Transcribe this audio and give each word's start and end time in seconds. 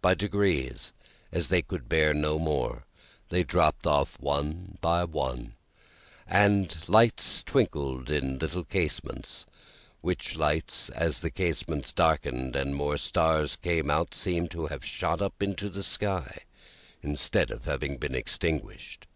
By 0.00 0.14
degrees, 0.14 0.94
as 1.30 1.48
they 1.50 1.60
could 1.60 1.90
bear 1.90 2.14
no 2.14 2.38
more, 2.38 2.86
they 3.28 3.44
dropped 3.44 3.86
off 3.86 4.18
one 4.18 4.78
by 4.80 5.04
one, 5.04 5.56
and 6.26 6.74
lights 6.88 7.42
twinkled 7.44 8.10
in 8.10 8.38
little 8.38 8.64
casements; 8.64 9.44
which 10.00 10.36
lights, 10.38 10.88
as 10.88 11.18
the 11.18 11.30
casements 11.30 11.92
darkened, 11.92 12.56
and 12.56 12.74
more 12.74 12.96
stars 12.96 13.56
came 13.56 13.90
out, 13.90 14.14
seemed 14.14 14.50
to 14.52 14.68
have 14.68 14.86
shot 14.86 15.20
up 15.20 15.42
into 15.42 15.68
the 15.68 15.82
sky 15.82 16.44
instead 17.02 17.50
of 17.50 17.66
having 17.66 17.98
been 17.98 18.14
extinguished. 18.14 19.06